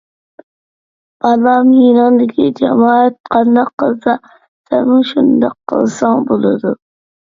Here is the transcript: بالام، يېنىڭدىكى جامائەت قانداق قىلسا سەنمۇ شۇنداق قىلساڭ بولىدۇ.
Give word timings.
بالام، 1.25 1.69
يېنىڭدىكى 1.81 2.49
جامائەت 2.63 3.21
قانداق 3.31 3.73
قىلسا 3.85 4.19
سەنمۇ 4.27 5.01
شۇنداق 5.15 5.59
قىلساڭ 5.75 6.31
بولىدۇ. 6.37 6.79